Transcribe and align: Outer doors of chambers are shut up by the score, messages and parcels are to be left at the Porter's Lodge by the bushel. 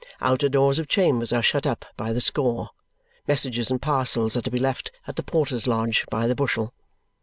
Outer 0.19 0.49
doors 0.49 0.79
of 0.79 0.87
chambers 0.87 1.31
are 1.31 1.43
shut 1.43 1.67
up 1.67 1.85
by 1.95 2.11
the 2.11 2.21
score, 2.21 2.71
messages 3.27 3.69
and 3.69 3.79
parcels 3.79 4.35
are 4.35 4.41
to 4.41 4.49
be 4.49 4.57
left 4.57 4.91
at 5.05 5.15
the 5.15 5.21
Porter's 5.21 5.67
Lodge 5.67 6.07
by 6.09 6.25
the 6.25 6.33
bushel. 6.33 6.73